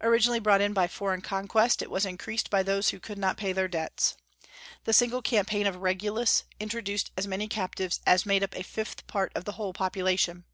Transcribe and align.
Originally 0.00 0.38
brought 0.38 0.60
in 0.60 0.72
by 0.72 0.86
foreign 0.86 1.20
conquest, 1.20 1.82
it 1.82 1.90
was 1.90 2.06
increased 2.06 2.48
by 2.48 2.62
those 2.62 2.90
who 2.90 3.00
could 3.00 3.18
not 3.18 3.36
pay 3.36 3.52
their 3.52 3.66
debts. 3.66 4.16
The 4.84 4.92
single 4.92 5.20
campaign 5.20 5.66
of 5.66 5.74
Regulus 5.74 6.44
introduced 6.60 7.10
as 7.16 7.26
many 7.26 7.48
captives 7.48 7.98
as 8.06 8.24
made 8.24 8.44
up 8.44 8.54
a 8.54 8.62
fifth 8.62 9.04
part 9.08 9.32
of 9.34 9.46
the 9.46 9.52
whole 9.58 9.72
population. 9.72 10.44